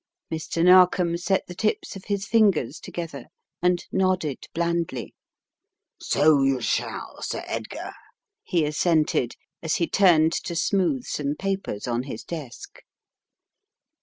[0.33, 0.65] Mr.
[0.65, 3.27] Narkom set the tips of his fingers together
[3.61, 5.13] and nodded blandly.
[5.99, 7.91] "So you shall, Sir Edgar,"
[8.41, 12.79] he assented, as he turned to smooth some papers on his desk.